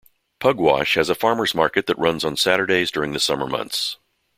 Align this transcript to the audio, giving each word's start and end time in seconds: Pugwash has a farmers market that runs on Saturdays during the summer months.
Pugwash 0.39 0.95
has 0.95 1.11
a 1.11 1.13
farmers 1.13 1.53
market 1.53 1.85
that 1.85 1.95
runs 1.99 2.25
on 2.25 2.35
Saturdays 2.35 2.89
during 2.89 3.11
the 3.13 3.19
summer 3.19 3.45
months. 3.45 3.97